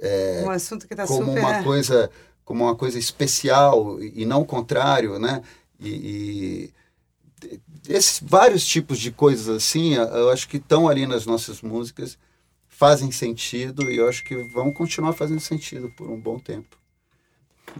é, 0.00 0.42
um 0.44 0.50
assunto 0.50 0.88
que 0.88 0.94
tá 0.94 1.06
como 1.06 1.26
super... 1.26 1.40
uma 1.40 1.62
coisa 1.62 2.10
como 2.44 2.64
uma 2.64 2.74
coisa 2.74 2.98
especial 2.98 4.02
e, 4.02 4.26
não 4.26 4.40
o 4.40 4.44
contrário, 4.44 5.18
né? 5.18 5.42
E, 5.78 5.88
e, 5.88 7.52
esses 7.88 8.20
vários 8.20 8.66
tipos 8.66 8.98
de 8.98 9.12
coisas 9.12 9.48
assim, 9.48 9.94
eu 9.94 10.28
acho 10.30 10.48
que 10.48 10.56
estão 10.56 10.88
ali 10.88 11.06
nas 11.06 11.24
nossas 11.24 11.62
músicas, 11.62 12.18
fazem 12.68 13.10
sentido 13.12 13.90
e 13.90 13.96
eu 13.96 14.08
acho 14.08 14.24
que 14.24 14.36
vão 14.36 14.72
continuar 14.72 15.12
fazendo 15.12 15.40
sentido 15.40 15.90
por 15.96 16.10
um 16.10 16.20
bom 16.20 16.38
tempo. 16.38 16.76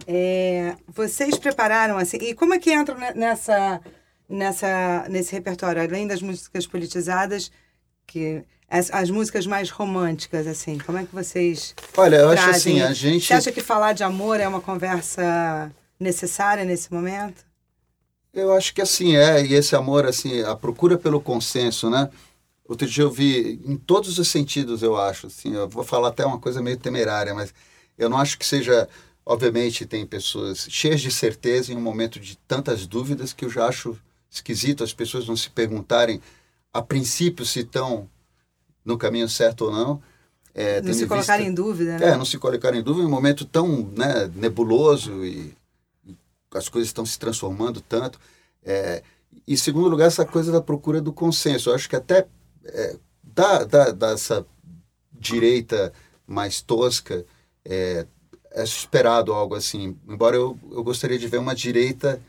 É, 0.07 0.75
vocês 0.87 1.37
prepararam 1.37 1.97
assim. 1.97 2.17
E 2.17 2.33
como 2.33 2.53
é 2.53 2.59
que 2.59 2.73
entram 2.73 2.97
nessa, 3.15 3.81
nessa, 4.27 5.05
nesse 5.09 5.31
repertório? 5.31 5.81
Além 5.81 6.07
das 6.07 6.21
músicas 6.21 6.67
politizadas, 6.67 7.51
que 8.05 8.43
as, 8.69 8.91
as 8.91 9.09
músicas 9.09 9.45
mais 9.45 9.69
românticas, 9.69 10.47
assim, 10.47 10.77
como 10.79 10.97
é 10.97 11.05
que 11.05 11.13
vocês. 11.13 11.75
Olha, 11.95 12.17
eu 12.17 12.31
trazem? 12.31 12.43
acho 12.43 12.49
assim, 12.49 12.81
a 12.81 12.93
gente. 12.93 13.27
Você 13.27 13.33
acha 13.33 13.51
que 13.51 13.61
falar 13.61 13.93
de 13.93 14.03
amor 14.03 14.39
é 14.39 14.47
uma 14.47 14.61
conversa 14.61 15.71
necessária 15.99 16.65
nesse 16.65 16.91
momento? 16.91 17.45
Eu 18.33 18.51
acho 18.51 18.73
que 18.73 18.81
assim 18.81 19.15
é, 19.15 19.45
e 19.45 19.53
esse 19.53 19.75
amor, 19.75 20.07
assim, 20.07 20.41
a 20.41 20.55
procura 20.55 20.97
pelo 20.97 21.21
consenso, 21.21 21.87
né? 21.89 22.09
Outro 22.67 22.87
dia 22.87 23.03
eu 23.03 23.11
vi, 23.11 23.61
em 23.65 23.77
todos 23.77 24.17
os 24.17 24.27
sentidos, 24.27 24.81
eu 24.81 24.97
acho, 24.97 25.27
assim, 25.27 25.53
eu 25.53 25.69
vou 25.69 25.83
falar 25.83 26.07
até 26.07 26.25
uma 26.25 26.39
coisa 26.39 26.61
meio 26.61 26.77
temerária, 26.77 27.33
mas 27.33 27.53
eu 27.97 28.09
não 28.09 28.17
acho 28.17 28.39
que 28.39 28.45
seja, 28.45 28.87
obviamente, 29.25 29.85
tem 29.85 30.05
pessoas 30.05 30.67
cheias 30.69 31.01
de 31.01 31.11
certeza 31.11 31.71
em 31.71 31.77
um 31.77 31.81
momento 31.81 32.19
de 32.19 32.37
tantas 32.47 32.85
dúvidas 32.85 33.33
que 33.33 33.45
eu 33.45 33.49
já 33.49 33.67
acho 33.67 33.97
esquisito 34.29 34.83
as 34.83 34.93
pessoas 34.93 35.27
não 35.27 35.35
se 35.35 35.49
perguntarem 35.49 36.19
a 36.73 36.81
princípio 36.81 37.45
se 37.45 37.59
estão 37.59 38.09
no 38.83 38.97
caminho 38.97 39.29
certo 39.29 39.65
ou 39.65 39.71
não. 39.71 40.01
É, 40.55 40.81
não 40.81 40.93
se 40.93 41.07
colocar 41.07 41.39
em 41.39 41.53
dúvida, 41.53 41.97
né? 41.97 42.09
É, 42.09 42.17
não 42.17 42.25
se 42.25 42.37
colocar 42.37 42.73
em 42.75 42.83
dúvida 42.83 43.03
em 43.03 43.07
um 43.07 43.11
momento 43.11 43.45
tão 43.45 43.89
né, 43.95 44.29
nebuloso 44.35 45.23
e, 45.23 45.55
e 46.05 46.15
as 46.53 46.69
coisas 46.69 46.89
estão 46.89 47.05
se 47.05 47.17
transformando 47.17 47.79
tanto. 47.81 48.19
É, 48.63 49.03
e, 49.47 49.53
em 49.53 49.57
segundo 49.57 49.87
lugar, 49.87 50.07
essa 50.07 50.25
coisa 50.25 50.51
da 50.51 50.61
procura 50.61 50.99
do 51.01 51.13
consenso. 51.13 51.69
Eu 51.69 51.75
acho 51.75 51.89
que 51.89 51.95
até 51.95 52.27
é, 52.65 52.97
da, 53.23 53.63
da, 53.63 53.91
dessa 53.91 54.45
direita 55.11 55.93
mais 56.27 56.61
tosca, 56.61 57.25
é, 57.65 58.05
é 58.53 58.63
esperado 58.63 59.33
algo 59.33 59.55
assim. 59.55 59.97
Embora 60.07 60.35
eu, 60.35 60.57
eu 60.71 60.83
gostaria 60.83 61.17
de 61.17 61.27
ver 61.27 61.37
uma 61.37 61.55
direita 61.55 62.21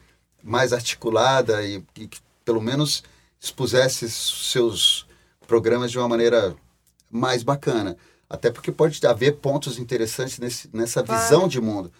mais 0.42 0.72
articulada 0.72 1.62
e 1.64 1.82
que, 1.94 2.08
pelo 2.44 2.60
menos 2.60 3.02
expusesse 3.40 4.10
seus 4.10 5.06
programas 5.46 5.90
de 5.90 5.98
uma 5.98 6.08
maneira 6.08 6.56
mais 7.10 7.42
bacana. 7.42 7.96
Até 8.28 8.50
porque 8.50 8.72
pode 8.72 9.04
haver 9.06 9.36
pontos 9.36 9.78
interessantes 9.78 10.38
nesse, 10.38 10.68
nessa 10.72 11.02
claro. 11.02 11.22
visão 11.22 11.46
de 11.46 11.60
mundo. 11.60 11.92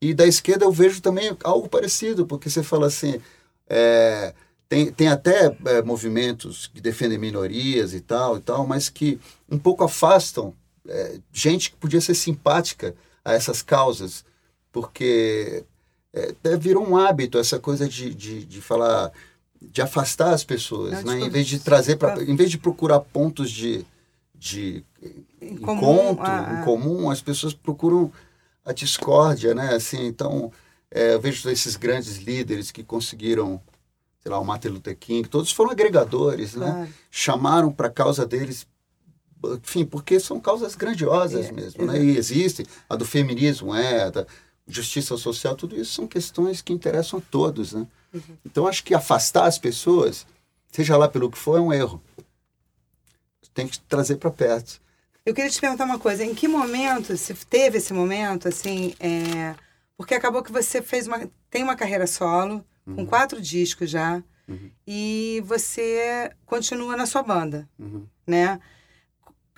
E 0.00 0.12
da 0.14 0.26
esquerda 0.26 0.64
eu 0.64 0.72
vejo 0.72 1.00
também 1.00 1.36
algo 1.44 1.68
parecido, 1.68 2.26
porque 2.26 2.50
você 2.50 2.62
fala 2.62 2.86
assim, 2.86 3.20
é, 3.68 4.34
tem, 4.68 4.90
tem 4.90 5.08
até 5.08 5.56
é, 5.66 5.82
movimentos 5.82 6.66
que 6.66 6.80
defendem 6.80 7.18
minorias 7.18 7.94
e 7.94 8.00
tal, 8.00 8.36
e 8.36 8.40
tal, 8.40 8.66
mas 8.66 8.88
que 8.88 9.18
um 9.50 9.58
pouco 9.58 9.84
afastam 9.84 10.54
é, 10.88 11.18
gente 11.32 11.70
que 11.70 11.76
podia 11.76 12.00
ser 12.00 12.14
simpática 12.14 12.94
a 13.26 13.32
essas 13.32 13.60
causas, 13.60 14.24
porque 14.70 15.64
é, 16.14 16.56
virou 16.56 16.88
um 16.88 16.96
hábito 16.96 17.38
essa 17.38 17.58
coisa 17.58 17.88
de, 17.88 18.14
de, 18.14 18.44
de 18.44 18.60
falar, 18.60 19.10
de 19.60 19.82
afastar 19.82 20.32
as 20.32 20.44
pessoas, 20.44 21.02
Não, 21.02 21.12
né? 21.12 21.14
Tipo, 21.14 21.26
em 21.26 21.30
vez 21.30 21.46
de 21.48 21.58
trazer 21.58 21.96
para, 21.96 22.22
em 22.22 22.36
vez 22.36 22.52
de 22.52 22.56
procurar 22.56 23.00
pontos 23.00 23.50
de, 23.50 23.84
de 24.32 24.84
em 25.42 25.54
encontro, 25.54 26.24
ah, 26.24 26.60
em 26.60 26.64
comum, 26.64 27.10
as 27.10 27.20
pessoas 27.20 27.52
procuram 27.52 28.12
a 28.64 28.72
discórdia, 28.72 29.56
né? 29.56 29.74
Assim, 29.74 30.06
então, 30.06 30.52
é, 30.88 31.14
eu 31.14 31.20
vejo 31.20 31.50
esses 31.50 31.74
grandes 31.74 32.18
líderes 32.18 32.70
que 32.70 32.84
conseguiram, 32.84 33.60
sei 34.20 34.30
lá, 34.30 34.38
o 34.38 34.44
Martin 34.44 34.68
Luther 34.68 34.96
King, 34.96 35.28
todos 35.28 35.50
foram 35.50 35.72
agregadores, 35.72 36.54
né? 36.54 36.66
claro. 36.66 36.80
né? 36.82 36.92
Chamaram 37.10 37.72
para 37.72 37.88
a 37.88 37.90
causa 37.90 38.24
deles, 38.24 38.68
enfim, 39.44 39.84
porque 39.84 40.18
são 40.18 40.40
causas 40.40 40.74
grandiosas 40.74 41.46
é, 41.46 41.52
mesmo, 41.52 41.84
né? 41.84 42.02
E 42.02 42.16
existem, 42.16 42.66
a 42.88 42.96
do 42.96 43.04
feminismo 43.04 43.74
é, 43.74 44.04
a 44.04 44.10
da 44.10 44.26
justiça 44.66 45.16
social, 45.16 45.54
tudo 45.54 45.76
isso 45.76 45.92
são 45.92 46.06
questões 46.06 46.60
que 46.60 46.72
interessam 46.72 47.18
a 47.18 47.22
todos, 47.30 47.72
né? 47.72 47.86
Uhum. 48.12 48.36
Então, 48.44 48.66
acho 48.66 48.82
que 48.82 48.94
afastar 48.94 49.46
as 49.46 49.58
pessoas, 49.58 50.26
seja 50.72 50.96
lá 50.96 51.08
pelo 51.08 51.30
que 51.30 51.38
for, 51.38 51.58
é 51.58 51.60
um 51.60 51.72
erro. 51.72 52.02
Tem 53.54 53.66
que 53.66 53.78
trazer 53.80 54.16
para 54.16 54.30
perto. 54.30 54.80
Eu 55.24 55.34
queria 55.34 55.50
te 55.50 55.60
perguntar 55.60 55.84
uma 55.84 55.98
coisa. 55.98 56.24
Em 56.24 56.34
que 56.34 56.46
momento, 56.46 57.16
se 57.16 57.34
teve 57.46 57.78
esse 57.78 57.92
momento, 57.92 58.48
assim, 58.48 58.94
é... 59.00 59.54
porque 59.96 60.14
acabou 60.14 60.42
que 60.42 60.52
você 60.52 60.82
fez 60.82 61.06
uma, 61.06 61.28
tem 61.50 61.62
uma 61.62 61.76
carreira 61.76 62.06
solo, 62.06 62.64
uhum. 62.86 62.96
com 62.96 63.06
quatro 63.06 63.40
discos 63.40 63.90
já, 63.90 64.22
uhum. 64.48 64.70
e 64.86 65.42
você 65.46 66.30
continua 66.44 66.96
na 66.96 67.06
sua 67.06 67.22
banda, 67.22 67.68
uhum. 67.78 68.06
né? 68.26 68.60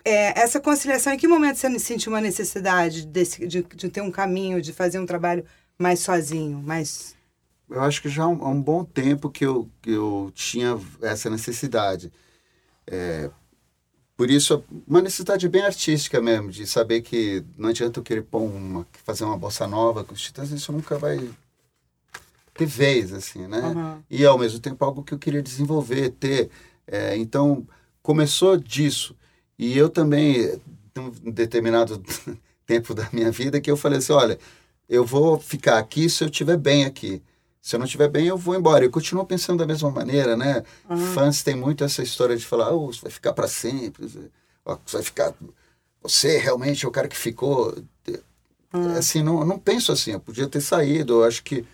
É, 0.08 0.40
essa 0.40 0.58
conciliação, 0.58 1.12
em 1.12 1.18
que 1.18 1.28
momento 1.28 1.56
você 1.56 1.78
sentiu 1.78 2.10
uma 2.10 2.20
necessidade 2.20 3.06
desse, 3.06 3.46
de, 3.46 3.62
de 3.62 3.88
ter 3.90 4.00
um 4.00 4.10
caminho, 4.10 4.62
de 4.62 4.72
fazer 4.72 4.98
um 4.98 5.04
trabalho 5.04 5.44
mais 5.78 6.00
sozinho, 6.00 6.62
mais... 6.62 7.14
Eu 7.68 7.82
acho 7.82 8.00
que 8.00 8.08
já 8.08 8.22
há 8.22 8.28
um, 8.28 8.42
há 8.42 8.48
um 8.48 8.62
bom 8.62 8.82
tempo 8.82 9.28
que 9.28 9.44
eu, 9.44 9.68
que 9.82 9.90
eu 9.90 10.32
tinha 10.34 10.80
essa 11.02 11.28
necessidade. 11.28 12.10
É, 12.86 13.28
por 14.16 14.30
isso, 14.30 14.64
uma 14.86 15.02
necessidade 15.02 15.46
bem 15.46 15.60
artística 15.60 16.22
mesmo, 16.22 16.50
de 16.50 16.66
saber 16.66 17.02
que 17.02 17.44
não 17.54 17.68
adianta 17.68 18.00
eu 18.00 18.02
querer 18.02 18.22
pôr 18.22 18.40
uma, 18.40 18.86
fazer 19.04 19.24
uma 19.24 19.36
bossa 19.36 19.66
nova 19.66 20.04
com 20.04 20.14
os 20.14 20.22
titãs, 20.22 20.50
isso 20.50 20.72
nunca 20.72 20.96
vai 20.96 21.18
ter 22.54 22.64
vez, 22.64 23.12
assim, 23.12 23.46
né? 23.46 23.60
Uhum. 23.60 24.02
E 24.08 24.24
ao 24.24 24.38
mesmo 24.38 24.58
tempo 24.58 24.82
algo 24.82 25.04
que 25.04 25.12
eu 25.12 25.18
queria 25.18 25.42
desenvolver, 25.42 26.08
ter. 26.12 26.48
É, 26.86 27.14
então, 27.18 27.68
começou 28.02 28.56
disso. 28.56 29.14
E 29.58 29.76
eu 29.76 29.88
também, 29.88 30.60
um 30.96 31.30
determinado 31.30 32.02
tempo 32.64 32.94
da 32.94 33.08
minha 33.12 33.30
vida, 33.30 33.60
que 33.60 33.70
eu 33.70 33.76
falei 33.76 33.98
assim, 33.98 34.12
olha, 34.12 34.38
eu 34.88 35.04
vou 35.04 35.38
ficar 35.38 35.78
aqui 35.78 36.08
se 36.08 36.22
eu 36.22 36.28
estiver 36.28 36.56
bem 36.56 36.84
aqui. 36.84 37.22
Se 37.60 37.74
eu 37.74 37.78
não 37.78 37.86
estiver 37.86 38.08
bem, 38.08 38.26
eu 38.26 38.38
vou 38.38 38.54
embora. 38.54 38.84
Eu 38.84 38.90
continuo 38.90 39.26
pensando 39.26 39.58
da 39.58 39.66
mesma 39.66 39.90
maneira, 39.90 40.36
né? 40.36 40.62
Uhum. 40.88 40.96
Fãs 41.12 41.42
têm 41.42 41.56
muito 41.56 41.82
essa 41.82 42.02
história 42.02 42.36
de 42.36 42.46
falar, 42.46 42.72
oh, 42.72 42.86
você 42.86 43.02
vai 43.02 43.10
ficar 43.10 43.32
para 43.32 43.48
sempre, 43.48 44.06
você 44.06 44.30
vai 44.64 45.02
ficar... 45.02 45.34
Você 46.00 46.38
realmente 46.38 46.84
é 46.84 46.88
o 46.88 46.92
cara 46.92 47.08
que 47.08 47.16
ficou... 47.16 47.76
Uhum. 48.72 48.96
Assim, 48.96 49.22
não, 49.22 49.44
não 49.44 49.58
penso 49.58 49.90
assim, 49.90 50.12
eu 50.12 50.20
podia 50.20 50.46
ter 50.46 50.60
saído, 50.60 51.14
eu 51.14 51.24
acho 51.24 51.42
que 51.42 51.64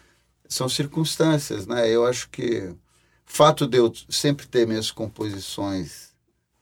são 0.48 0.68
circunstâncias, 0.68 1.66
né? 1.66 1.88
Eu 1.88 2.06
acho 2.06 2.30
que 2.30 2.72
fato 3.24 3.66
de 3.66 3.78
eu 3.78 3.92
sempre 4.08 4.46
ter 4.46 4.66
minhas 4.66 4.90
composições 4.90 6.13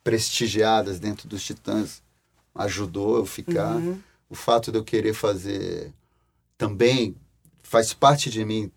prestigiadas 0.02 0.98
dentro 0.98 1.28
dos 1.28 1.44
Titãs 1.44 2.02
ajudou 2.54 3.16
eu 3.16 3.26
ficar. 3.26 3.76
Uhum. 3.76 4.00
O 4.28 4.34
fato 4.34 4.72
de 4.72 4.78
eu 4.78 4.84
querer 4.84 5.14
fazer 5.14 5.92
também 6.56 7.14
faz 7.62 7.92
parte 7.92 8.30
de 8.30 8.44
mim 8.44 8.70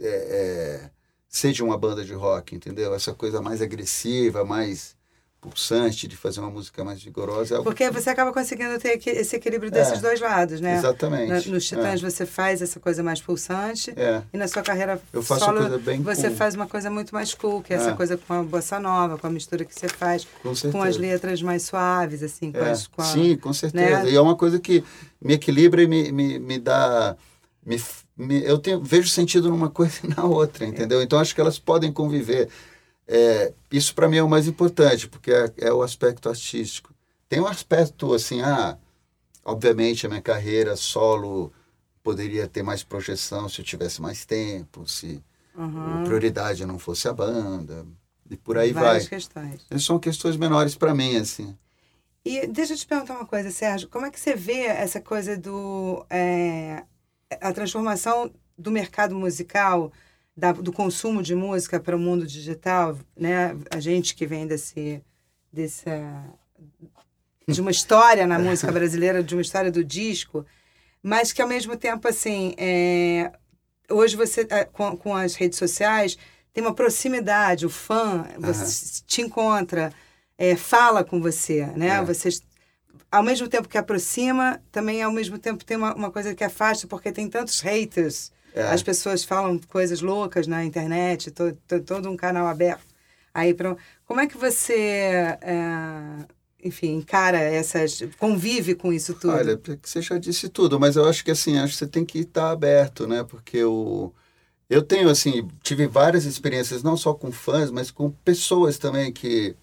é, 0.00 0.08
é, 0.08 0.90
ser 1.28 1.52
de 1.52 1.62
uma 1.62 1.76
banda 1.76 2.04
de 2.04 2.14
rock, 2.14 2.54
entendeu? 2.54 2.94
Essa 2.94 3.12
coisa 3.12 3.42
mais 3.42 3.60
agressiva, 3.60 4.44
mais 4.44 4.96
pulsante, 5.40 6.08
de 6.08 6.16
fazer 6.16 6.40
uma 6.40 6.50
música 6.50 6.82
mais 6.82 7.02
vigorosa. 7.02 7.58
É 7.58 7.62
Porque 7.62 7.90
você 7.90 8.10
acaba 8.10 8.32
conseguindo 8.32 8.78
ter 8.78 9.00
esse 9.06 9.36
equilíbrio 9.36 9.70
desses 9.70 9.98
é, 9.98 10.00
dois 10.00 10.20
lados, 10.20 10.60
né? 10.60 10.76
Exatamente. 10.76 11.48
nos 11.48 11.66
Titãs 11.66 12.02
é. 12.02 12.10
você 12.10 12.26
faz 12.26 12.62
essa 12.62 12.80
coisa 12.80 13.02
mais 13.02 13.20
pulsante 13.20 13.92
é. 13.96 14.22
e 14.32 14.36
na 14.36 14.48
sua 14.48 14.62
carreira 14.62 15.00
Eu 15.12 15.22
faço 15.22 15.44
solo 15.44 15.60
coisa 15.60 15.78
bem 15.78 16.02
você 16.02 16.28
cool. 16.28 16.36
faz 16.36 16.54
uma 16.54 16.66
coisa 16.66 16.90
muito 16.90 17.14
mais 17.14 17.34
cool, 17.34 17.62
que 17.62 17.72
é, 17.72 17.76
essa 17.76 17.90
é. 17.90 17.94
coisa 17.94 18.16
com 18.16 18.32
a 18.32 18.42
bossa 18.42 18.80
nova, 18.80 19.18
com 19.18 19.26
a 19.26 19.30
mistura 19.30 19.64
que 19.64 19.74
você 19.74 19.88
faz, 19.88 20.26
com, 20.42 20.52
com 20.72 20.82
as 20.82 20.96
letras 20.96 21.40
mais 21.42 21.62
suaves, 21.62 22.22
assim. 22.22 22.50
Com 22.50 22.58
é. 22.58 22.70
as, 22.70 22.86
com 22.86 23.02
a, 23.02 23.04
Sim, 23.04 23.36
com 23.36 23.52
certeza. 23.52 24.04
Né? 24.04 24.10
E 24.10 24.16
é 24.16 24.20
uma 24.20 24.36
coisa 24.36 24.58
que 24.58 24.82
me 25.20 25.34
equilibra 25.34 25.82
e 25.82 25.86
me, 25.86 26.10
me, 26.10 26.38
me 26.38 26.58
dá... 26.58 27.16
Me, 27.64 27.80
me, 28.16 28.44
eu 28.44 28.58
tenho, 28.58 28.80
vejo 28.80 29.08
sentido 29.08 29.50
numa 29.50 29.68
coisa 29.70 30.00
e 30.04 30.08
na 30.08 30.24
outra, 30.24 30.64
entendeu? 30.64 31.02
Então 31.02 31.18
acho 31.18 31.34
que 31.34 31.40
elas 31.40 31.58
podem 31.58 31.92
conviver. 31.92 32.48
É, 33.08 33.52
isso 33.70 33.94
para 33.94 34.08
mim 34.08 34.16
é 34.16 34.22
o 34.22 34.28
mais 34.28 34.48
importante, 34.48 35.08
porque 35.08 35.32
é, 35.32 35.52
é, 35.58 35.72
o 35.72 35.82
aspecto 35.82 36.28
artístico. 36.28 36.94
Tem 37.28 37.40
um 37.40 37.46
aspecto 37.46 38.12
assim, 38.12 38.42
ah, 38.42 38.76
obviamente 39.44 40.06
a 40.06 40.08
minha 40.08 40.22
carreira 40.22 40.76
solo 40.76 41.52
poderia 42.02 42.46
ter 42.46 42.62
mais 42.62 42.82
projeção 42.82 43.48
se 43.48 43.60
eu 43.60 43.64
tivesse 43.64 44.00
mais 44.00 44.24
tempo, 44.24 44.86
se 44.86 45.22
uhum. 45.54 46.02
a 46.02 46.04
prioridade 46.04 46.66
não 46.66 46.78
fosse 46.78 47.08
a 47.08 47.12
banda, 47.12 47.84
e 48.30 48.36
por 48.36 48.58
aí 48.58 48.72
Várias 48.72 49.04
vai. 49.04 49.10
questões. 49.10 49.66
Essas 49.70 49.84
são 49.84 49.98
questões 49.98 50.36
menores 50.36 50.74
para 50.74 50.94
mim, 50.94 51.16
assim. 51.16 51.56
E 52.24 52.46
deixa 52.46 52.72
eu 52.72 52.76
te 52.76 52.86
perguntar 52.86 53.14
uma 53.14 53.26
coisa, 53.26 53.50
Sérgio, 53.50 53.88
como 53.88 54.06
é 54.06 54.10
que 54.10 54.18
você 54.18 54.34
vê 54.34 54.62
essa 54.66 55.00
coisa 55.00 55.36
do... 55.36 56.04
É, 56.10 56.82
a 57.40 57.52
transformação 57.52 58.32
do 58.58 58.70
mercado 58.70 59.14
musical 59.14 59.92
da, 60.36 60.52
do 60.52 60.72
consumo 60.72 61.22
de 61.22 61.34
música 61.34 61.80
para 61.80 61.96
o 61.96 61.98
mundo 61.98 62.26
digital, 62.26 62.98
né? 63.16 63.56
A 63.70 63.80
gente 63.80 64.14
que 64.14 64.26
vem 64.26 64.46
desse, 64.46 65.02
dessa, 65.50 66.24
de 67.48 67.60
uma 67.60 67.70
história 67.70 68.26
na 68.26 68.38
música 68.38 68.70
brasileira, 68.72 69.22
de 69.22 69.34
uma 69.34 69.40
história 69.40 69.72
do 69.72 69.82
disco, 69.82 70.44
mas 71.02 71.32
que 71.32 71.40
ao 71.40 71.48
mesmo 71.48 71.76
tempo, 71.76 72.06
assim, 72.06 72.54
é, 72.58 73.32
hoje 73.88 74.16
você, 74.16 74.46
é, 74.50 74.64
com, 74.64 74.96
com 74.96 75.14
as 75.14 75.34
redes 75.34 75.58
sociais, 75.58 76.18
tem 76.52 76.62
uma 76.62 76.74
proximidade, 76.74 77.64
o 77.64 77.70
fã 77.70 78.26
você 78.38 78.64
uhum. 78.64 79.04
te 79.06 79.22
encontra, 79.22 79.92
é, 80.36 80.54
fala 80.54 81.02
com 81.02 81.20
você, 81.20 81.66
né? 81.76 81.88
É. 81.88 82.04
Vocês 82.04 82.42
ao 83.10 83.22
mesmo 83.22 83.48
tempo 83.48 83.68
que 83.68 83.78
aproxima, 83.78 84.60
também 84.70 85.02
ao 85.02 85.12
mesmo 85.12 85.38
tempo 85.38 85.64
tem 85.64 85.76
uma, 85.76 85.94
uma 85.94 86.10
coisa 86.10 86.34
que 86.34 86.44
afasta, 86.44 86.86
porque 86.86 87.12
tem 87.12 87.30
tantos 87.30 87.60
haters 87.60 88.30
é. 88.56 88.62
As 88.62 88.82
pessoas 88.82 89.22
falam 89.22 89.60
coisas 89.68 90.00
loucas 90.00 90.46
na 90.46 90.64
internet, 90.64 91.30
to, 91.30 91.52
to, 91.68 91.80
todo 91.80 92.08
um 92.08 92.16
canal 92.16 92.46
aberto. 92.46 92.86
Aí, 93.34 93.52
pra, 93.52 93.76
como 94.06 94.18
é 94.18 94.26
que 94.26 94.38
você, 94.38 94.72
é, 95.42 96.24
enfim, 96.64 96.94
encara 96.94 97.38
essas. 97.38 98.02
convive 98.18 98.74
com 98.74 98.90
isso 98.94 99.12
tudo? 99.12 99.34
Olha, 99.34 99.60
você 99.82 100.00
já 100.00 100.16
disse 100.16 100.48
tudo, 100.48 100.80
mas 100.80 100.96
eu 100.96 101.06
acho 101.06 101.22
que 101.22 101.30
assim, 101.30 101.58
acho 101.58 101.74
que 101.74 101.78
você 101.80 101.86
tem 101.86 102.02
que 102.02 102.20
estar 102.20 102.50
aberto, 102.50 103.06
né? 103.06 103.22
Porque 103.24 103.62
o. 103.62 104.10
eu 104.70 104.80
tenho, 104.80 105.10
assim, 105.10 105.46
tive 105.62 105.86
várias 105.86 106.24
experiências, 106.24 106.82
não 106.82 106.96
só 106.96 107.12
com 107.12 107.30
fãs, 107.30 107.70
mas 107.70 107.90
com 107.90 108.10
pessoas 108.10 108.78
também 108.78 109.12
que, 109.12 109.54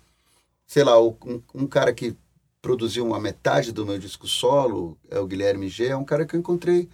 sei 0.67 0.83
lá, 0.83 1.01
um, 1.01 1.15
um 1.55 1.65
cara 1.65 1.91
que 1.91 2.15
produziu 2.61 3.03
uma 3.07 3.19
metade 3.19 3.71
do 3.71 3.87
meu 3.87 3.97
disco 3.97 4.27
solo, 4.27 4.95
é 5.09 5.19
o 5.19 5.25
Guilherme 5.25 5.67
G, 5.67 5.87
é 5.87 5.97
um 5.97 6.05
cara 6.05 6.27
que 6.27 6.35
eu 6.35 6.39
encontrei 6.39 6.87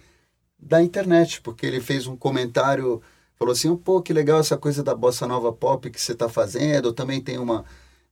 da 0.60 0.82
internet, 0.82 1.40
porque 1.40 1.66
ele 1.66 1.80
fez 1.80 2.06
um 2.06 2.16
comentário, 2.16 3.02
falou 3.38 3.52
assim, 3.52 3.74
pô, 3.76 4.02
que 4.02 4.12
legal 4.12 4.40
essa 4.40 4.56
coisa 4.56 4.82
da 4.82 4.94
bossa 4.94 5.26
nova 5.26 5.52
pop 5.52 5.90
que 5.90 6.00
você 6.00 6.12
está 6.12 6.28
fazendo, 6.28 6.88
eu 6.88 6.92
também 6.92 7.20
tenho 7.20 7.42
uma... 7.42 7.64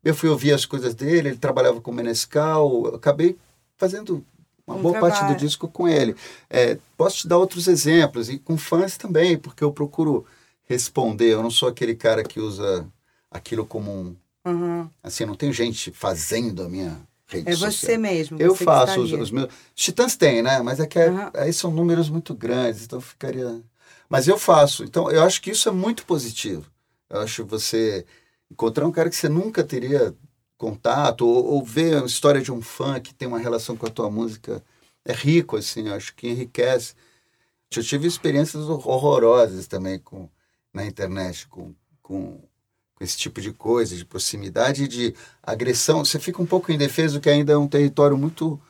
Eu 0.02 0.14
fui 0.14 0.28
ouvir 0.28 0.52
as 0.52 0.64
coisas 0.64 0.94
dele, 0.94 1.30
ele 1.30 1.36
trabalhava 1.36 1.80
com 1.80 1.92
Menescal, 1.92 2.94
acabei 2.94 3.36
fazendo 3.76 4.24
uma 4.66 4.76
um 4.76 4.82
boa 4.82 4.92
trabalho. 4.92 5.14
parte 5.14 5.32
do 5.32 5.38
disco 5.38 5.68
com 5.68 5.88
ele. 5.88 6.14
É, 6.48 6.78
posso 6.96 7.18
te 7.18 7.28
dar 7.28 7.38
outros 7.38 7.66
exemplos, 7.66 8.28
e 8.28 8.38
com 8.38 8.56
fãs 8.56 8.96
também, 8.96 9.36
porque 9.36 9.64
eu 9.64 9.72
procuro 9.72 10.24
responder, 10.64 11.32
eu 11.32 11.42
não 11.42 11.50
sou 11.50 11.68
aquele 11.68 11.94
cara 11.94 12.22
que 12.22 12.40
usa 12.40 12.86
aquilo 13.30 13.66
como 13.66 13.90
um... 13.90 14.16
Uhum. 14.46 14.88
Assim, 15.02 15.26
não 15.26 15.34
tem 15.34 15.52
gente 15.52 15.90
fazendo 15.90 16.62
a 16.62 16.68
minha 16.68 16.96
rede 17.28 17.50
É 17.50 17.54
você 17.54 17.70
social. 17.72 17.98
mesmo. 17.98 18.40
Eu 18.40 18.56
você 18.56 18.64
faço 18.64 19.00
os, 19.00 19.12
os, 19.12 19.30
meus. 19.30 19.48
Titãs 19.74 20.16
tem, 20.16 20.42
né? 20.42 20.60
Mas 20.62 20.80
é 20.80 20.86
que 20.86 20.98
é, 20.98 21.10
uhum. 21.10 21.30
aí 21.34 21.52
são 21.52 21.70
números 21.70 22.08
muito 22.08 22.34
grandes, 22.34 22.84
então 22.84 23.00
ficaria. 23.00 23.62
Mas 24.08 24.26
eu 24.26 24.38
faço. 24.38 24.82
Então 24.82 25.10
eu 25.10 25.22
acho 25.22 25.40
que 25.40 25.50
isso 25.50 25.68
é 25.68 25.72
muito 25.72 26.04
positivo. 26.04 26.70
Eu 27.08 27.20
acho 27.20 27.44
você 27.44 28.04
encontrar 28.50 28.86
um 28.86 28.92
cara 28.92 29.10
que 29.10 29.16
você 29.16 29.28
nunca 29.28 29.62
teria 29.62 30.14
contato 30.56 31.26
ou, 31.26 31.44
ou 31.44 31.64
ver 31.64 32.02
a 32.02 32.06
história 32.06 32.40
de 32.40 32.50
um 32.50 32.60
fã 32.60 32.98
que 32.98 33.14
tem 33.14 33.28
uma 33.28 33.38
relação 33.38 33.76
com 33.76 33.86
a 33.86 33.90
tua 33.90 34.10
música 34.10 34.62
é 35.04 35.12
rico 35.12 35.56
assim. 35.56 35.88
Eu 35.88 35.94
acho 35.94 36.14
que 36.14 36.28
enriquece. 36.28 36.94
Eu 37.74 37.82
tive 37.84 38.08
experiências 38.08 38.64
horrorosas 38.68 39.66
também 39.66 39.98
com 39.98 40.28
na 40.72 40.84
internet 40.86 41.46
com, 41.48 41.74
com 42.02 42.40
com 42.98 43.04
esse 43.04 43.16
tipo 43.16 43.40
de 43.40 43.52
coisa, 43.52 43.94
de 43.94 44.04
proximidade 44.04 44.88
de 44.88 45.14
agressão. 45.40 46.04
Você 46.04 46.18
fica 46.18 46.42
um 46.42 46.46
pouco 46.46 46.72
indefeso, 46.72 47.20
que 47.20 47.30
ainda 47.30 47.52
é 47.52 47.56
um 47.56 47.68
território 47.68 48.18
muito. 48.18 48.60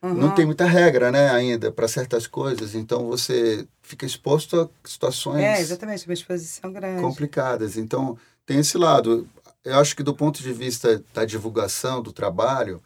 Uhum. 0.00 0.14
Não 0.14 0.32
tem 0.32 0.46
muita 0.46 0.64
regra, 0.64 1.10
né, 1.10 1.28
ainda, 1.28 1.72
para 1.72 1.88
certas 1.88 2.28
coisas. 2.28 2.76
Então 2.76 3.08
você 3.08 3.66
fica 3.82 4.06
exposto 4.06 4.60
a 4.60 4.88
situações. 4.88 5.42
É, 5.42 5.60
exatamente, 5.60 6.06
uma 6.06 6.14
exposição 6.14 6.72
grande. 6.72 7.02
Complicadas. 7.02 7.76
Então 7.76 8.16
tem 8.46 8.60
esse 8.60 8.78
lado. 8.78 9.28
Eu 9.64 9.80
acho 9.80 9.96
que 9.96 10.04
do 10.04 10.14
ponto 10.14 10.40
de 10.40 10.52
vista 10.52 11.02
da 11.12 11.24
divulgação 11.24 12.00
do 12.00 12.12
trabalho, 12.12 12.80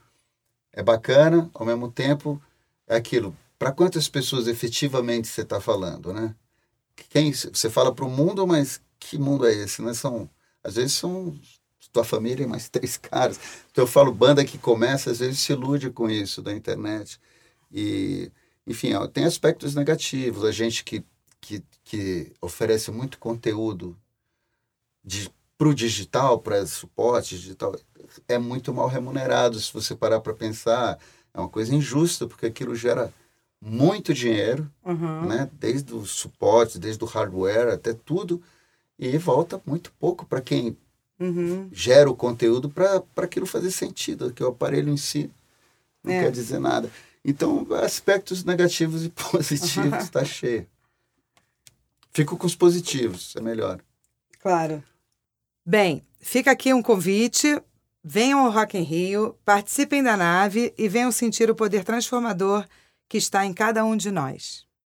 é 0.73 0.83
bacana, 0.83 1.51
ao 1.53 1.67
mesmo 1.67 1.93
tempo, 1.93 2.41
é 2.89 2.97
aquilo. 2.97 3.37
Para 3.59 3.73
quantas 3.73 4.09
pessoas 4.09 4.49
efetivamente 4.49 5.29
você 5.29 5.43
está 5.43 5.61
falando, 5.61 6.15
né? 6.15 6.35
Quem, 7.11 7.31
você 7.31 7.69
fala 7.69 7.95
para 7.95 8.07
o 8.07 8.11
mundo, 8.11 8.47
mas 8.47 8.81
que 8.99 9.19
mundo 9.19 9.47
é 9.47 9.53
esse? 9.53 9.83
Né? 9.83 9.93
São 9.93 10.29
às 10.65 10.77
vezes 10.77 10.93
são 10.93 11.37
tua 11.93 12.05
família 12.05 12.45
e 12.45 12.47
mais 12.47 12.69
três 12.71 12.97
caras. 12.97 13.39
Então 13.71 13.85
eu 13.85 13.89
falo 13.89 14.13
banda 14.13 14.45
que 14.45 14.59
começa, 14.59 15.11
às 15.11 15.19
vezes 15.19 15.39
se 15.41 15.53
ilude 15.53 15.91
com 15.91 16.09
isso 16.11 16.43
da 16.43 16.53
internet. 16.53 17.21
E, 17.71 18.31
enfim, 18.67 18.95
ó, 18.95 19.07
tem 19.07 19.25
aspectos 19.25 19.75
negativos. 19.75 20.45
A 20.45 20.51
gente 20.51 20.83
que, 20.83 21.05
que, 21.41 21.63
que 21.85 22.33
oferece 22.41 22.91
muito 22.91 23.19
conteúdo 23.19 23.97
de, 25.05 25.31
para 25.57 25.69
o 25.69 25.75
digital, 25.75 26.39
para 26.39 26.67
suporte 26.67 27.37
digital, 27.39 27.77
é 28.27 28.39
muito 28.39 28.73
mal 28.73 28.89
remunerado. 28.89 29.61
Se 29.61 29.73
você 29.73 29.95
parar 29.95 30.21
para 30.21 30.35
pensar, 30.35 30.99
é 31.33 31.41
uma 31.41 31.49
coisa 31.49 31.75
injusta, 31.75 32.27
porque 32.27 32.47
aquilo 32.47 32.75
gera 32.75 33.13
muito 33.61 34.13
dinheiro, 34.13 34.69
uhum. 34.85 35.27
né? 35.27 35.49
desde 35.53 35.95
o 35.95 36.05
suporte, 36.05 36.81
desde 36.81 37.03
o 37.05 37.07
hardware 37.07 37.73
até 37.73 37.93
tudo 37.95 38.43
e 39.09 39.19
volta 39.19 39.61
muito 39.67 39.93
pouco 39.99 40.25
para 40.25 40.41
quem 40.41 40.77
uhum. 41.19 41.69
gera 41.73 42.09
o 42.09 42.15
conteúdo 42.15 42.71
para 42.71 43.03
aquilo 43.17 43.47
fazer 43.47 43.73
sentido, 43.73 44.33
que 44.33 44.45
o 44.45 44.49
aparelho 44.49 44.93
em 44.93 44.97
si 44.97 45.29
não 46.05 46.13
é. 46.13 46.23
quer 46.23 46.31
dizer 46.31 46.61
nada. 46.61 46.89
Então, 47.25 47.67
aspectos 47.83 48.45
negativos 48.45 49.05
e 49.05 49.09
positivos 49.31 50.05
está 50.05 50.23
cheio. 50.25 50.67
Fico 52.13 52.37
com 52.37 52.47
os 52.47 52.55
positivos, 52.55 53.35
é 53.35 53.41
melhor. 53.41 53.81
Claro. 54.41 54.83
Bem, 55.67 56.05
fica 56.21 56.53
aqui 56.53 56.73
um 56.73 56.83
convite. 56.83 57.61
Venham 58.05 58.41
ao 58.41 58.51
Rock 58.51 58.77
in 58.77 58.83
Rio, 58.83 59.37
participem 59.45 60.03
da 60.03 60.17
nave 60.17 60.75
e 60.77 60.89
venham 60.89 61.13
sentir 61.13 61.49
o 61.49 61.55
poder 61.55 61.85
transformador 61.85 62.67
que 63.09 63.17
está 63.17 63.47
em 63.47 63.53
cada 63.53 63.85
um 63.85 63.97
de 63.97 64.11
nós. 64.11 64.67